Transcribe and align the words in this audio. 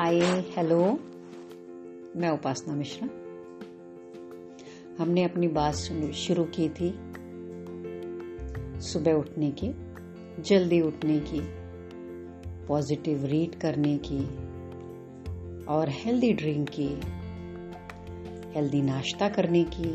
Hi 0.00 0.20
hello 0.56 0.78
मैं 2.16 2.28
उपासना 2.28 2.74
मिश्रा। 2.74 3.08
हमने 5.02 5.24
अपनी 5.24 5.48
बात 5.48 5.74
शुरू 6.14 6.44
की 6.44 6.68
थी 6.68 6.90
सुबह 8.80 9.12
उठने 9.12 9.50
की, 9.50 9.68
जल्दी 10.42 10.80
उठने 10.80 11.20
की 11.20 11.40
पॉजिटिव 12.66 13.26
रीड 13.26 13.54
करने 13.54 13.98
की, 13.98 14.24
और 15.64 15.88
हेल्दी 15.88 16.32
ड्रिंक 16.32 16.68
की 16.70 16.88
हेल्दी 18.54 18.82
नाश्ता 18.82 19.28
करने 19.28 19.64
की। 19.64 19.92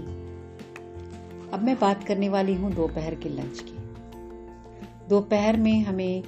अब 1.51 1.63
मैं 1.63 1.79
बात 1.79 2.03
करने 2.03 2.29
वाली 2.29 2.53
हूँ 2.53 2.73
दोपहर 2.73 3.15
के 3.15 3.29
लंच 3.29 3.59
की। 3.59 3.77
दोपहर 5.09 5.57
में 5.57 5.81
हमें 5.81 6.23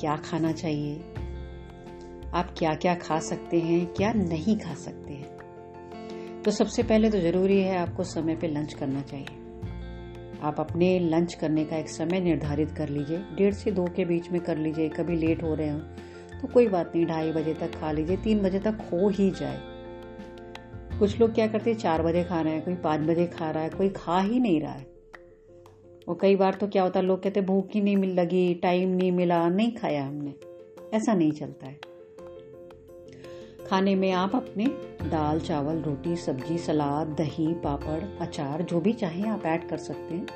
क्या 0.00 0.16
खाना 0.16 0.52
चाहिए? 0.52 1.04
आप 2.34 2.54
क्या 2.58 2.74
क्या 2.74 2.94
खा 2.94 3.18
सकते 3.20 3.60
हैं, 3.60 3.86
क्या 3.86 4.12
नहीं 4.12 4.56
खा 4.58 4.74
सकते 4.74 5.14
हैं। 5.14 6.42
तो 6.42 6.50
सबसे 6.50 6.82
पहले 6.82 7.10
तो 7.10 7.18
ज़रूरी 7.18 7.60
है 7.60 7.76
आपको 7.78 8.04
समय 8.04 8.36
पे 8.36 8.48
लंच 8.48 8.72
करना 8.74 9.02
चाहिए। 9.02 9.44
आप 10.42 10.60
अपने 10.60 10.98
लंच 11.00 11.34
करने 11.34 11.64
का 11.64 11.76
एक 11.76 11.88
समय 11.88 12.20
निर्धारित 12.20 12.70
कर 12.70 12.88
लीजिए। 12.88 13.18
डेढ़ 13.36 13.54
से 13.54 13.70
दो 13.70 13.84
के 13.86 14.04
बीच 14.04 14.30
में 14.30 14.40
कर 14.40 14.56
लीजिए, 14.56 14.88
कभी 14.88 15.16
लेट 15.16 15.42
हो 15.42 15.54
रहे 15.54 15.68
हो 15.68 15.78
तो 16.36 16.48
कोई 16.48 16.68
बात 16.68 16.92
नहीं, 16.94 17.06
ढाई 17.06 17.32
बजे 17.32 17.54
तक 17.54 17.74
खा 17.74 17.92
लीजिए, 17.92 18.16
तीन 18.16 18.42
बजे 18.42 18.58
तक 18.58 18.88
हो 18.92 19.08
ही 19.08 19.30
जाए। 19.30 19.60
कुछ 20.98 21.20
लोग 21.20 21.34
क्या 21.34 21.46
करते 21.46 21.70
हैं, 21.70 21.78
चार 21.78 22.02
बजे 22.02 22.24
खा 22.24 22.40
रहे 22.40 22.52
हैं, 22.52 22.64
कोई 22.64 22.74
पाँच 22.74 23.00
बजे 23.00 23.26
खा 23.26 23.50
रहा 23.50 23.62
है, 23.62 23.70
कोई 23.70 23.88
खा 23.88 24.20
ही 24.20 24.40
नहीं 24.40 24.60
रहा 24.60 24.72
है। 24.72 24.86
और 26.08 26.18
कई 26.20 26.36
बार 26.36 26.54
तो 26.54 26.68
क्या 26.68 26.82
होता 26.82 27.00
है, 27.00 27.06
लोग 27.06 27.22
कहते 27.22 27.40
भूख 27.40 27.68
ही 27.74 27.80
नहीं 27.80 27.96
मिल 27.96 28.10
लगी, 28.10 28.54
टाइम 28.54 28.88
नहीं 28.88 29.12
मिला, 29.12 29.48
नहीं 29.48 29.72
खाया 29.72 30.04
हमने। 30.04 30.34
ऐसा 30.94 31.14
नहीं 31.14 31.32
चलता 31.32 31.66
है। 31.66 31.78
खाने 33.70 33.94
में 33.94 34.12
आप 34.12 34.36
अपने 34.36 34.64
दाल, 35.08 35.40
चावल, 35.40 35.76
रोटी, 35.76 36.16
सब्ज़ी, 36.16 36.58
सलाद, 36.58 37.06
दही, 37.06 37.54
पापड़, 37.54 38.26
अचार, 38.26 38.62
जो 38.62 38.80
भी 38.80 38.92
चाहें 38.92 39.28
आप 39.28 39.46
ऐड 39.46 39.68
कर 39.68 39.76
सकते 39.76 40.14
हैं। 40.14 40.26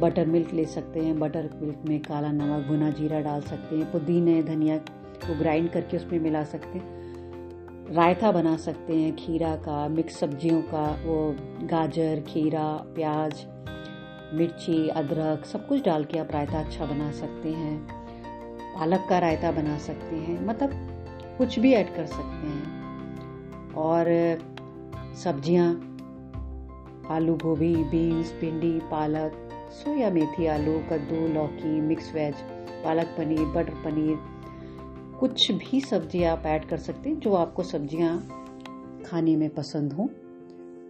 बटर 0.00 0.26
मिल्क 0.26 0.52
ले 0.52 0.64
सकते 0.64 1.00
हैं, 1.00 1.18
बटर 1.18 1.50
मिल्क 1.54 1.78
में 1.88 2.00
काला 2.00 2.32
नमक, 2.32 2.66
भुना 2.66 2.90
जीरा 2.90 3.20
डाल 3.20 3.40
सकते 3.40 3.76
हैं, 3.76 3.92
पुदीने, 3.92 4.42
धनिया 4.42 4.78
को 4.78 5.38
ग्राइंड 5.38 5.70
करके 5.70 5.96
उसमें 5.96 6.20
मिला 6.20 6.44
सकते 6.44 6.78
हैं। 6.78 7.00
रायता 7.94 8.32
बना 8.32 8.56
सकते 8.56 8.96
हैं, 8.96 9.16
खीरा 9.16 9.56
का, 9.56 9.88
मिक्स 9.88 10.16
सब्जियों 10.16 10.62
का, 10.62 11.02
वो 11.04 11.36
गाजर, 11.66 12.24
खीरा, 12.26 12.68
प्याज, 12.68 13.46
मिर्ची, 14.34 14.88
अदरक, 14.88 15.44
सब 15.44 15.68
कुछ 15.68 15.84
डाल 15.84 16.04
के 16.04 16.18
आप 16.18 16.32
रायता 16.32 16.60
अच्छा 16.60 16.84
बना 16.84 17.12
सकते 17.12 17.48
हैं। 17.48 17.88
पालक 18.78 19.06
का 19.08 19.18
रायता 19.18 19.52
बना 19.52 19.78
सकते 19.78 20.16
हैं 20.16 20.46
मतलब 20.46 20.89
कुछ 21.40 21.58
भी 21.58 21.72
ऐड 21.72 21.94
कर 21.96 22.06
सकते 22.06 22.46
हैं। 22.46 23.72
और, 23.72 24.06
सब्ज़ियाँ, 25.14 25.68
आलू 27.10 27.34
गोभी, 27.34 27.74
बीन्स, 27.76 28.32
भिंडी, 28.40 28.80
पालक, 28.80 29.48
सोया 29.72 30.10
मेथी 30.10 30.46
आलू, 30.46 30.78
कद्दू, 30.90 31.34
लौकी, 31.34 31.80
mix 31.80 32.14
veg, 32.14 32.34
palak 32.84 33.06
paneer, 33.06 33.40
butter 33.40 33.74
paneer, 33.74 34.18
कुछ 35.20 35.50
भी 35.52 35.80
सब्ज़ी 35.80 36.22
आप 36.24 36.42
ऐड 36.46 36.64
कर 36.64 36.76
सकते 36.76 37.10
हैं 37.10 37.20
जो 37.20 37.34
आपको 37.34 37.62
सब्ज़ियाँ 37.62 38.18
खाने 39.06 39.36
में 39.36 39.48
पसंद 39.50 39.92
हो। 39.92 40.10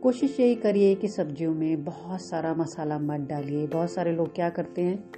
कोशिश 0.03 0.41
यही 0.41 0.55
करिए 0.55 0.95
कि 0.95 1.09
सब्जियों 1.09 1.55
में 1.55 1.85
बहुत 1.85 2.20
सारा 2.20 2.55
मसाला 2.55 2.98
मत 2.98 3.20
डालिए। 3.20 3.67
बहुत 3.67 3.91
सारे 3.91 4.12
लोग 4.12 4.35
क्या 4.35 4.51
करते 4.51 4.83
हैं? 4.83 5.11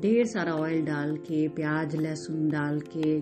ढेर 0.00 0.26
सारा 0.26 0.52
ऑयल 0.52 0.84
डाल 0.84 1.16
के, 1.16 1.48
प्याज, 1.48 1.96
लहसुन 1.96 2.48
डाल 2.48 2.80
के 2.96 3.20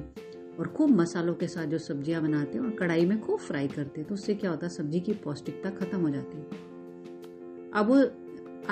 और 0.63 0.69
खूब 0.69 0.91
मसालों 0.91 1.33
के 1.35 1.47
साथ 1.49 1.67
जो 1.67 1.79
सब्ज़ियाँ 1.81 2.21
बनाते 2.23 2.59
हैं 2.59 2.65
और 2.65 2.71
कढ़ाई 2.71 3.07
में 3.07 3.21
खूब 3.21 3.39
फ्राई 3.41 3.69
करते 3.69 4.01
हैं 4.01 4.09
तो 4.09 4.15
उससे 4.15 4.35
क्या 4.35 4.51
होता 4.51 4.67
है, 4.67 4.73
सब्ज़ी 4.73 5.01
की 5.01 5.13
पौष्टिकता 5.15 5.71
खत्म 5.71 6.01
हो 6.01 6.11
जाती 6.11 6.39
है। 6.39 6.45
अब 7.73 7.89
वो 7.89 7.97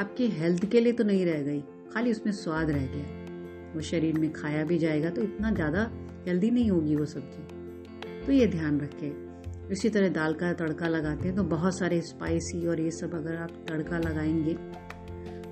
आपके 0.00 0.26
हेल्थ 0.30 0.64
के 0.70 0.80
लिए 0.80 0.92
तो 0.92 1.04
नहीं 1.04 1.24
रह 1.26 1.42
गई, 1.42 1.60
खाली 1.92 2.10
उसमें 2.10 2.32
स्वाद 2.34 2.70
रह 2.70 2.86
गया। 2.86 3.74
वो 3.74 3.80
शरीर 3.82 4.18
में 4.18 4.30
खाया 4.32 4.64
भी 4.64 4.78
जाएगा 4.78 5.10
तो 5.10 5.22
इतना 5.22 5.50
ज़्यादा 5.50 5.90
हेल्दी 6.26 6.50
नहीं 6.50 6.70
होगी 6.70 6.96
वो 6.96 7.04
सब्ज़ी। 7.06 8.26
तो 8.26 8.32
ये 8.32 8.46
ध्यान 8.46 8.80
रखें। 8.80 9.70
इसी 9.72 9.88
तरह 9.88 10.08
दाल 10.10 10.34
का 10.34 10.52
तड़का 10.54 10.88
लगाते 10.88 11.28
हैं 11.28 11.36
तो 11.36 11.42
बहुत 11.46 11.78
सारे 11.78 12.00
स्पाइसी 12.02 12.66
और 12.66 12.80
ये 12.80 12.90
सब 12.92 13.14
अगर 13.14 13.36
आप 13.36 13.50
तड़का 13.68 13.98
लगाएँगे 13.98 14.54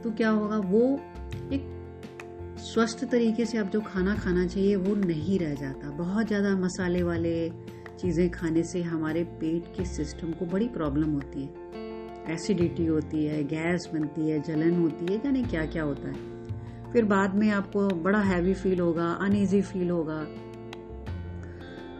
तो 0.02 0.10
क्या 0.12 0.30
होगा, 0.30 0.58
वो 0.58 1.00
एक 1.52 1.77
स्वस्थ 2.68 3.04
तरीके 3.04 3.44
से 3.46 3.58
अब 3.58 3.68
जो 3.70 3.80
खाना 3.80 4.14
खाना 4.14 4.46
चाहिए, 4.46 4.76
वो 4.76 4.94
नहीं 4.94 5.38
रह 5.38 5.54
जाता। 5.54 5.90
बहुत 5.90 6.26
ज़्यादा 6.26 6.54
मसाले 6.56 7.02
वाले 7.02 7.48
चीज़ें 8.00 8.28
खाने 8.30 8.62
से 8.62 8.82
हमारे 8.82 9.22
पेट 9.24 9.72
के 9.76 9.84
सिस्टम 9.84 10.32
को 10.32 10.46
बड़ी 10.46 10.68
प्रॉब्लम 10.68 11.12
होती 11.12 11.42
है। 11.42 12.34
एसिडिटी 12.34 12.86
होती 12.86 13.24
है 13.24 13.42
गैस 13.44 13.88
बनती 13.94 14.28
है, 14.30 14.40
जलन 14.42 14.74
होती 14.80 15.12
है, 15.12 15.20
यानी 15.24 15.42
क्या 15.42 15.64
क्या 15.66 15.82
होता 15.82 16.08
है। 16.08 16.92
फिर 16.92 17.04
बाद 17.04 17.34
में 17.34 17.50
आपको 17.50 17.88
बड़ा 18.02 18.20
हैवी 18.20 18.54
फील 18.54 18.80
होगा 18.80 19.06
अनईजी 19.22 19.62
फील 19.62 19.90
होगा। 19.90 20.22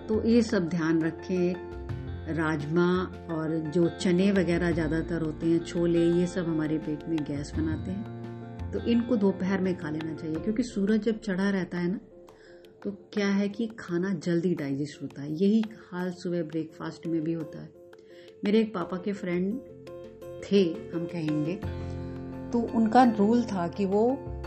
तो 0.09 0.23
ये 0.25 0.43
सब 0.43 0.69
ध्यान 0.69 1.03
रखें। 1.03 2.35
राजमा 2.37 2.89
और 3.31 3.59
जो 3.75 3.89
चने 4.00 4.31
वगैरह 4.33 4.71
ज़्यादातर 4.71 5.23
होते 5.23 5.47
हैं, 5.47 5.65
छोले, 5.65 6.05
ये 6.11 6.27
सब 6.27 6.49
हमारे 6.49 6.79
पेट 6.79 7.09
में 7.09 7.19
गैस 7.19 7.53
बनाते 7.56 7.91
हैं। 7.91 8.18
तो 8.73 8.81
इनको 8.81 9.17
दोपहर 9.17 9.61
में 9.61 9.77
खा 9.79 9.91
लेना 9.91 10.15
चाहिए 10.15 10.37
क्योंकि 10.37 10.62
सूरज 10.62 11.03
जब 11.03 11.21
चढ़ा 11.21 11.49
रहता 11.51 11.79
है 11.79 11.89
ना 11.89 12.01
तो 12.84 12.91
क्या 13.12 13.29
है 13.29 13.49
कि 13.49 13.67
खाना 13.79 14.12
जल्दी 14.15 14.55
डाइजेस्ट 14.55 15.03
होता 15.03 15.23
है। 15.23 15.33
यही 15.33 15.62
हाल 15.91 16.11
सुबह 16.12 16.43
ब्रेकफास्ट 16.43 17.06
में 17.06 17.21
भी 17.23 17.33
होता 17.33 17.62
है। 17.62 17.71
मेरे 18.45 18.61
एक 18.61 18.75
पापा 18.75 18.97
के 18.97 19.12
फ्रेंड 19.12 19.59
थे 20.45 20.62
हम 20.95 21.05
कहेंगे 21.05 21.55
तो 22.53 22.59
उनका 22.77 23.03
रूल 23.19 23.43
था 23.43 23.67
कि 23.69 23.84
वो 23.84 24.03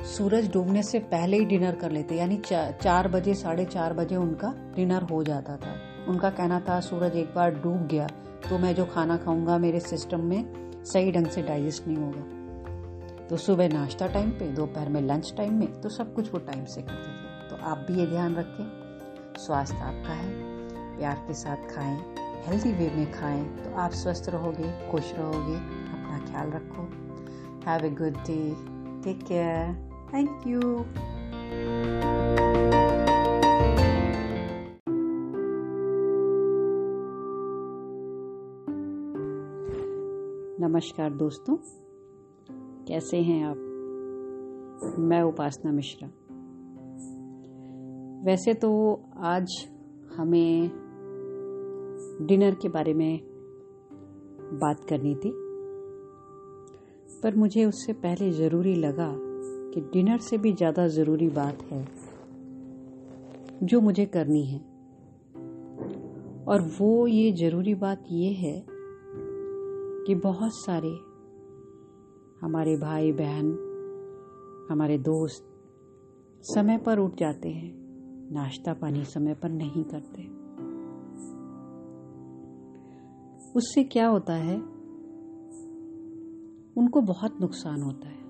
सूरज 0.08 0.52
डूबने 0.52 0.84
से 0.84 1.00
पहले 1.00 1.38
ही 1.38 1.46
डिनर 1.46 1.76
कर 1.76 1.92
लेते 1.92 2.16
यानी 2.16 2.38
चा, 2.38 2.72
चार 2.72 3.08
बजे 3.08 3.34
साढ़े 3.34 3.66
चार 3.66 3.94
बजे 3.94 4.16
उनका 4.16 4.54
डिनर 4.76 5.04
हो 5.04 5.24
जाता 5.24 5.58
था। 5.58 5.76
उनका 6.08 6.30
कहना 6.30 6.60
था 6.60 6.80
सूरज 6.80 7.16
एक 7.16 7.34
बार 7.36 7.54
डूब 7.54 7.88
गया 7.88 8.08
तो 8.50 8.58
मैं 8.58 8.76
जो 8.76 8.86
खाना 8.86 9.18
खाऊँगा 9.18 9.58
मेरे 9.58 9.80
सिस्टम 9.80 10.24
में 10.26 10.84
सही 10.86 11.12
ढंग 11.12 11.28
से 11.28 11.42
डाइजेस्ट 11.42 11.88
नहीं 11.88 11.98
होगा। 11.98 12.41
तो 13.32 13.38
सुबह 13.38 13.68
नाश्ता 13.70 14.08
टाइम 14.08 14.30
पे, 14.30 14.48
दोपहर 14.48 14.90
में 14.90 15.02
लंच 15.02 15.34
टाइम 15.38 15.60
में 15.60 15.82
तो 15.82 15.90
सब 15.90 16.14
कुछ 16.14 16.32
वो 16.34 16.40
टाइम 16.40 16.64
से 16.66 16.82
करते 16.82 17.12
थे। 17.12 17.50
तो 17.50 17.56
आप 17.66 17.86
भी 17.88 18.00
ये 18.00 18.06
ध्यान 18.08 18.36
रखें, 18.36 18.66
स्वास्थ्य 19.40 19.78
आपका 19.78 20.14
है, 20.14 20.32
प्यार 20.98 21.24
के 21.28 21.34
साथ 21.34 21.70
खाएँ 21.70 21.96
हेल्दी 22.48 22.72
वे 22.74 22.90
में 22.96 23.12
खाएँ 23.12 23.44
तो 23.58 23.74
आप 23.80 23.92
स्वस्थ 23.92 24.30
रहोगे, 24.30 24.72
खुश 24.92 25.14
रहोगे, 25.14 25.56
अपना 25.56 26.20
ख्याल 26.26 26.52
रखो। 26.52 26.84
Have 27.68 27.86
a 27.86 27.90
good 28.00 28.18
day 28.28 28.40
take 29.04 29.24
care 29.28 29.74
thank 30.14 30.48
you 30.48 30.60
नमस्कार 40.60 41.10
दोस्तों। 41.14 41.58
कैसे 42.88 43.18
हैं 43.18 43.44
आप? 43.46 43.58
मैं 45.00 45.22
उपासना 45.22 45.72
मिश्रा। 45.72 46.08
वैसे 48.26 48.54
तो 48.54 48.72
आज 49.18 49.68
हमें 50.18 50.70
डिनर 52.22 52.56
के 52.56 52.70
बारे 52.70 52.94
में 52.94 53.20
बात 54.54 54.84
करनी 54.84 55.14
थी, 55.16 55.32
पर 57.24 57.36
मुझे 57.36 57.66
उससे 57.66 57.94
पहले 57.94 58.32
ज़रूरी 58.32 58.76
लगा 58.76 59.14
कि 59.74 59.82
डिनर 59.94 60.18
से 60.20 60.38
भी 60.38 60.54
ज़्यादा 60.54 60.88
ज़रूरी 60.88 61.30
बात 61.30 61.62
है 61.64 61.86
जो 63.64 63.82
मुझे 63.82 64.06
करनी 64.06 64.44
है। 64.46 64.60
और 66.48 66.62
वो 66.80 67.08
ये 67.08 67.32
ज़रूरी 67.32 67.76
बात 67.76 68.04
ये 68.12 68.30
है 68.34 68.64
कि 70.06 70.16
बहुत 70.16 70.52
सारे 70.56 70.90
हमारे 72.42 72.76
भाई 72.76 73.12
बहन, 73.12 73.48
हमारे 74.72 74.98
दोस्त 74.98 75.48
समय 76.42 76.78
पर 76.78 77.00
उठ 77.00 77.18
जाते 77.18 77.50
हैं, 77.50 77.74
नाश्ता 78.32 78.74
पानी 78.74 79.04
समय 79.06 79.34
पर 79.34 79.50
नहीं 79.50 79.84
करते। 79.84 80.24
उससे 83.56 83.84
क्या 83.84 84.08
होता 84.08 84.34
है? 84.34 84.56
उनको 86.78 87.02
बहुत 87.02 87.42
नुकसान 87.42 87.82
होता 87.82 88.08
है। 88.08 88.22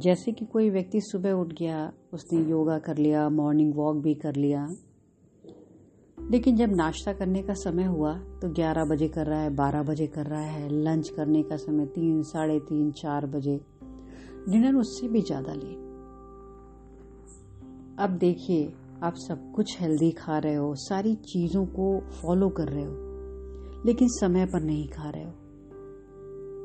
जैसे 0.00 0.32
कि 0.32 0.44
कोई 0.44 0.70
व्यक्ति 0.70 1.00
सुबह 1.00 1.32
उठ 1.32 1.52
गया, 1.52 1.92
उसने 2.12 2.50
योगा 2.50 2.78
कर 2.78 2.96
लिया 2.96 3.28
मॉर्निंग 3.28 3.74
वॉक 3.74 3.96
भी 3.96 4.14
कर 4.14 4.36
लिया 4.36 4.68
लेकिन 6.30 6.56
जब 6.56 6.74
नाश्ता 6.74 7.12
करने 7.12 7.42
का 7.42 7.54
समय 7.54 7.84
हुआ 7.84 8.12
तो 8.14 8.48
11 8.48 8.84
बजे 8.84 9.08
कर 9.08 9.26
रहा 9.26 9.40
है 9.40 9.50
12 9.50 9.82
बजे 9.82 10.06
कर 10.06 10.26
रहा 10.26 10.40
है, 10.40 10.68
लंच 10.82 11.08
करने 11.08 11.42
का 11.42 11.56
समय 11.56 11.86
तीन, 11.86 12.22
साढ़े 12.22 12.58
तीन, 12.60 12.90
चार 12.92 13.26
बजे। 13.26 13.60
डिनर 14.48 14.74
उससे 14.74 15.08
भी 15.08 15.22
ज़्यादा 15.22 15.52
ले। 15.52 15.72
अब 18.04 18.18
देखिए, 18.20 18.72
आप 19.02 19.14
सब 19.16 19.52
कुछ 19.52 19.80
हेल्दी 19.80 20.10
खा 20.10 20.38
रहे 20.38 20.54
हो, 20.54 20.74
सारी 20.74 21.14
चीज़ों 21.14 21.66
को 21.66 22.00
फॉलो 22.22 22.48
कर 22.48 22.68
रहे 22.68 22.84
हो, 22.84 23.82
लेकिन 23.86 24.08
समय 24.10 24.46
पर 24.46 24.60
नहीं 24.60 24.88
खा 24.88 25.10
रहे 25.10 25.24
हो। 25.24 25.30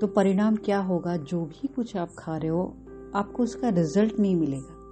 तो 0.02 0.08
परिणाम 0.08 0.56
क्या 0.56 0.80
होगा? 0.80 1.18
जो 1.18 1.46
भी 1.46 1.68
कुछ 1.68 1.98
आप 1.98 2.10
खा 2.20 2.38
रहे 2.38 2.50
हो, 2.50 2.78
आपको 3.16 3.44
उसका 3.44 3.70
रिज़ल्ट 3.70 4.20
नहीं 4.20 4.36
मिलेगा। 4.36 4.83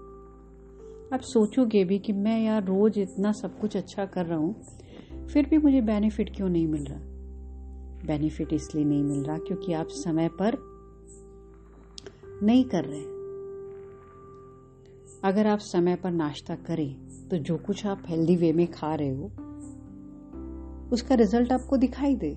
आप 1.12 1.22
सोचोगे 1.22 1.84
भी 1.84 1.98
कि 2.00 2.14
मैं 2.14 2.44
यार 2.44 2.64
रोज 2.64 2.98
इतना 3.00 3.32
सब 3.32 3.60
कुछ 3.60 3.78
अच्छा 3.78 4.06
कर 4.06 4.26
रहा 4.26 4.38
हूँ, 4.38 5.28
फिर 5.28 5.46
भी 5.46 5.58
मुझे 5.58 5.82
बेनिफिट 5.82 6.36
क्यों 6.36 6.50
नहीं 6.50 6.68
मिल 6.68 6.86
रहा? 6.86 7.00
बेनिफिट 8.08 8.54
इसलिए 8.54 8.86
नहीं 8.86 9.04
मिल 9.04 9.24
रहा 9.24 9.38
क्योंकि 9.38 9.74
आप 9.74 9.88
समय 9.88 10.30
पर 10.42 10.58
नहीं 12.44 12.64
कर 12.66 12.86
रहे। 12.86 13.02
अगर 15.24 15.48
आप 15.48 15.60
समय 15.60 15.96
पर 15.96 16.12
नाश्ता 16.12 16.56
करें 16.68 16.96
तो 17.30 17.38
जो 17.38 17.58
कुछ 17.58 17.86
आप 17.86 18.04
हेल्दी 18.08 18.36
वे 18.36 18.54
में 18.54 18.66
खा 18.68 18.96
रहे 18.96 19.10
हो, 19.10 19.26
उसका 20.92 21.16
रिज़ल्ट 21.16 21.52
आपको 21.52 21.78
दिखाई 21.78 22.16
दे। 22.16 22.32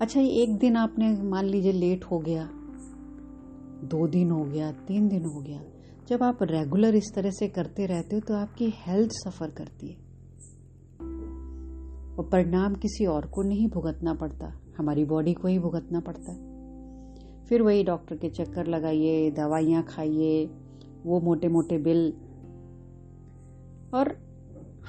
अच्छा 0.00 0.20
ये 0.20 0.28
एक 0.42 0.56
दिन 0.58 0.76
आपने, 0.76 1.12
मान 1.22 1.44
लीजिए 1.44 1.72
लेट 1.72 2.04
हो 2.04 2.18
गया, 2.18 2.48
दो 3.84 4.06
दिन 4.08 4.30
हो 4.30 4.44
गया, 4.44 4.72
तीन 4.72 5.08
दिन 5.08 5.24
हो 5.24 5.40
गया 5.40 5.60
जब 6.08 6.22
आप 6.22 6.42
रेगुलर 6.42 6.94
इस 6.94 7.12
तरह 7.14 7.30
से 7.30 7.46
करते 7.48 7.86
रहते 7.86 8.16
हो 8.16 8.20
तो 8.20 8.34
आपकी 8.34 8.72
हेल्थ 8.76 9.10
सफ़र 9.14 9.50
करती 9.50 9.88
है। 9.88 9.96
और 12.14 12.28
परिणाम 12.32 12.74
किसी 12.74 13.06
और 13.06 13.26
को 13.26 13.42
नहीं 13.42 13.68
भुगतना 13.68 14.14
पड़ता, 14.14 14.52
हमारी 14.78 15.04
बॉडी 15.04 15.32
को 15.32 15.48
ही 15.48 15.58
भुगतना 15.58 16.00
पड़ता 16.00 16.32
है। 16.32 17.46
फिर 17.46 17.62
वही 17.62 17.82
डॉक्टर 17.84 18.16
के 18.16 18.28
चक्कर 18.30 18.66
लगाइए, 18.66 19.30
दवाइयाँ 19.30 19.82
खाइए, 19.82 20.44
वो 21.06 21.20
मोटे 21.20 21.48
मोटे 21.48 21.78
बिल 21.78 22.12
और 23.94 24.16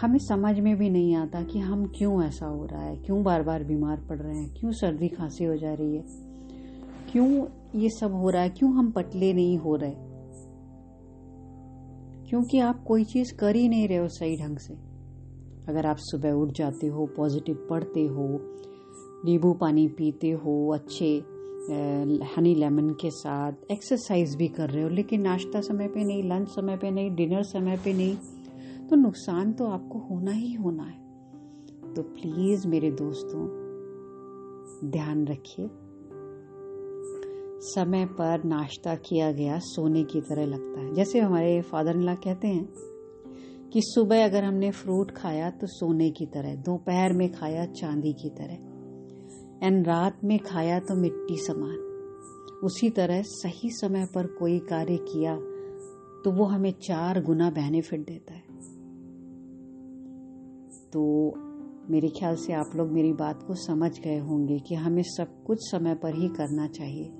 हमें 0.01 0.19
समझ 0.19 0.59
में 0.59 0.75
भी 0.77 0.89
नहीं 0.89 1.15
आता 1.15 1.41
कि 1.43 1.59
हम 1.59 1.85
क्यों 1.87 2.23
ऐसा 2.23 2.45
हो 2.45 2.65
रहा 2.65 2.81
है, 2.81 2.95
क्यों 2.95 3.23
बार 3.23 3.43
बार 3.43 3.63
बीमार 3.63 4.05
पड़ 4.09 4.17
रहे 4.17 4.37
हैं, 4.37 4.53
क्यों 4.53 4.71
सर्दी 4.71 5.07
खांसी 5.07 5.45
हो 5.45 5.55
जा 5.57 5.73
रही 5.73 5.95
है, 5.95 6.03
क्यों 7.11 7.45
ये 7.75 7.89
सब 7.89 8.13
हो 8.13 8.29
रहा 8.29 8.41
है, 8.41 8.49
क्यों 8.49 8.73
हम 8.73 8.91
पतले 8.91 9.33
नहीं 9.33 9.57
हो 9.57 9.75
रहे। 9.75 10.13
क्योंकि 12.29 12.59
आप 12.59 12.83
कोई 12.83 13.03
चीज़ 13.03 13.33
कर 13.33 13.55
ही 13.55 13.67
नहीं 13.69 13.87
रहे 13.87 13.97
हो 13.97 14.07
सही 14.07 14.35
ढंग 14.37 14.57
से। 14.57 14.73
अगर 15.69 15.85
आप 15.85 15.97
सुबह 15.99 16.31
उठ 16.31 16.51
जाते 16.51 16.87
हो 16.87 17.05
पॉजिटिव 17.05 17.67
पढ़ते 17.69 18.05
हो, 18.05 18.27
नींबू 19.25 19.53
पानी 19.53 19.87
पीते 19.87 20.31
हो, 20.31 20.73
अच्छे 20.73 21.07
हनी 22.35 22.53
लेमन 22.55 22.89
के 22.89 23.09
साथ 23.09 23.71
एक्सरसाइज 23.71 24.35
भी 24.35 24.47
कर 24.47 24.69
रहे 24.69 24.83
हो, 24.83 24.89
लेकिन 24.89 25.21
नाश्ता 25.21 25.61
समय 25.61 25.87
पे 25.87 26.03
नहीं 26.03 26.23
लंच 26.23 26.49
समय 26.49 26.77
पे 26.77 26.91
नहीं 26.91 27.15
डिनर 27.15 27.43
समय 27.43 27.77
पे 27.77 27.93
नहीं 27.93 28.15
तो 28.87 28.95
नुकसान 28.95 29.53
तो 29.53 29.67
आपको 29.67 29.99
होना 29.99 30.31
ही 30.31 30.53
होना 30.53 30.83
है। 30.83 31.93
तो 31.93 32.01
प्लीज़ 32.01 32.67
मेरे 32.67 32.91
दोस्तों, 32.91 33.47
ध्यान 34.91 35.25
रखिए। 35.27 35.69
समय 37.65 38.05
पर 38.05 38.43
नाश्ता 38.43 38.95
किया 38.95 39.31
गया, 39.31 39.57
सोने 39.59 40.03
की 40.03 40.21
तरह 40.21 40.45
लगता 40.45 40.81
है। 40.81 40.93
जैसे 40.93 41.19
हमारे 41.19 41.61
फादर 41.61 41.95
इन 41.95 42.15
कहते 42.15 42.47
हैं 42.47 42.65
कि 43.69 43.81
सुबह 43.83 44.23
अगर 44.25 44.43
हमने 44.43 44.71
फ्रूट 44.71 45.11
खाया 45.11 45.49
तो 45.51 45.67
सोने 45.67 46.09
की 46.09 46.25
तरह, 46.25 46.55
दोपहर 46.55 47.13
में 47.13 47.31
खाया 47.31 47.65
चांदी 47.65 48.13
की 48.13 48.29
तरह 48.29 49.67
एंड 49.67 49.87
रात 49.87 50.23
में 50.23 50.37
खाया 50.39 50.79
तो 50.79 50.95
मिट्टी 50.95 51.37
समान। 51.37 51.83
उसी 52.63 52.89
तरह 52.89 53.21
सही 53.21 53.69
समय 53.71 54.05
पर 54.15 54.27
कोई 54.27 54.59
कार्य 54.59 54.97
किया 55.03 55.35
तो 56.23 56.31
वो 56.31 56.45
हमें 56.45 56.71
चार 56.83 57.21
गुना 57.21 57.49
बेनिफिट 57.49 57.99
देता 57.99 58.33
है। 58.33 58.43
तो 60.93 61.01
मेरे 61.89 62.07
ख्याल 62.09 62.35
से 62.35 62.53
आप 62.53 62.71
लोग 62.75 62.91
मेरी 62.91 63.13
बात 63.13 63.43
को 63.43 63.53
समझ 63.55 63.91
गए 63.99 64.17
होंगे 64.19 64.57
कि 64.59 64.75
हमें 64.75 65.03
सब 65.05 65.43
कुछ 65.43 65.57
समय 65.61 65.95
पर 65.95 66.15
ही 66.15 66.27
करना 66.27 66.67
चाहिए। 66.67 67.11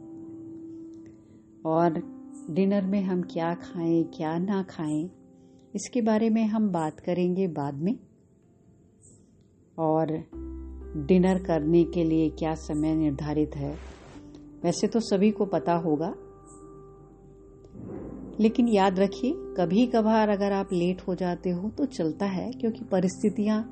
और 1.65 2.01
डिनर 2.49 2.85
में 2.85 3.01
हम 3.01 3.21
क्या 3.23 3.53
खाएँ, 3.53 4.03
क्या 4.03 4.37
ना 4.37 4.61
खाएँ, 4.63 5.03
इसके 5.75 6.01
बारे 6.01 6.29
में 6.29 6.43
हम 6.45 6.69
बात 6.69 6.99
करेंगे 6.99 7.47
बाद 7.47 7.81
में। 7.81 7.97
और 9.77 10.11
डिनर 11.07 11.43
करने 11.43 11.83
के 11.83 12.03
लिए 12.03 12.29
क्या 12.29 12.53
समय 12.55 12.95
निर्धारित 12.95 13.55
है, 13.55 13.73
वैसे 14.63 14.87
तो 14.87 14.99
सभी 14.99 15.31
को 15.31 15.45
पता 15.45 15.73
होगा। 15.75 16.13
लेकिन 18.39 18.67
याद 18.67 18.99
रखिए 18.99 19.33
कभी 19.57 19.85
कभार 19.87 20.29
अगर 20.29 20.51
आप 20.51 20.69
लेट 20.73 21.01
हो 21.01 21.15
जाते 21.15 21.49
हो 21.49 21.69
तो 21.69 21.85
चलता 21.87 22.25
है, 22.25 22.51
क्योंकि 22.51 22.85
परिस्थितियाँ 22.85 23.63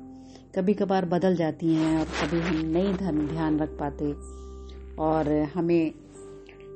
कभी 0.56 0.74
कभार 0.74 1.04
बदल 1.04 1.36
जाती 1.36 1.72
हैं 1.72 1.98
और 1.98 2.04
कभी 2.04 2.40
हम 2.40 2.56
नहीं 2.70 2.94
ध्यान 3.28 3.58
रख 3.58 3.76
पाते। 3.80 4.12
और 5.02 5.32
हमें 5.54 6.03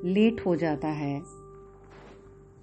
लेट 0.05 0.41
हो 0.47 0.57
जाता 0.57 0.89
है 0.89 1.21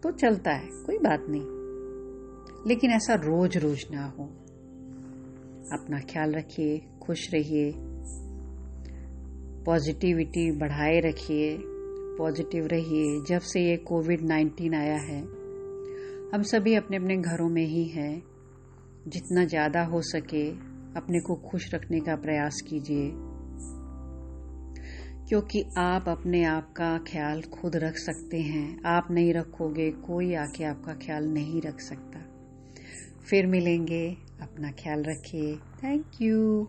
तो 0.04 0.12
चलता 0.12 0.52
है, 0.52 0.68
कोई 0.68 0.98
बात 0.98 1.26
नहीं। 1.30 2.68
लेकिन 2.68 2.92
ऐसा 2.92 3.14
रोज 3.14 3.58
रोज 3.58 3.86
ना 3.92 4.06
हो। 4.06 4.24
अपना 5.74 6.00
ख्याल 6.00 6.34
रखिए, 6.34 6.78
खुश 7.02 7.34
रहिए, 7.34 7.72
पॉजिटिविटी 9.66 10.52
बढ़ाए 10.52 11.00
रखिए, 11.00 11.58
पॉजिटिव 12.18 12.66
रहिए। 12.66 13.22
जब 13.30 13.40
से 13.40 13.62
ये 13.62 13.78
कोविड 13.78 14.22
नाइन्टीन 14.22 14.74
आया 14.74 14.98
है, 14.98 15.22
हम 16.34 16.42
सभी 16.42 16.76
अपने 16.76 16.98
अपने 16.98 17.18
घरों 17.18 17.50
में 17.50 17.66
ही 17.66 17.84
हैं। 17.84 18.24
जितना 19.08 19.46
ज़्यादा 19.46 19.84
हो 19.84 20.02
सके, 20.02 20.50
अपने 20.96 21.20
को 21.20 21.36
खुश 21.36 21.74
रखने 21.74 22.00
का 22.00 22.16
प्रयास 22.16 22.62
कीजिए। 22.70 23.10
क्योंकि 25.30 25.66
आप 25.78 26.10
अपने 26.10 26.44
आप 26.44 26.74
का 26.74 26.98
ख्याल 26.98 27.42
खुद 27.42 27.76
रख 27.76 27.98
सकते 27.98 28.40
हैं। 28.40 28.84
आप 28.84 29.08
नहीं 29.12 29.34
रखोगे, 29.34 29.92
कोई 29.92 30.34
आके 30.34 30.64
आपका 30.64 30.94
ख्याल 30.94 31.28
नहीं 31.28 31.62
रख 31.62 31.80
सकता। 31.80 32.20
फिर 33.30 33.48
मिलेंगे। 33.48 34.18
अपना 34.42 34.72
ख्याल 34.72 35.04
रखिए। 35.04 35.56
Thank 35.56 36.06
you 36.22 36.68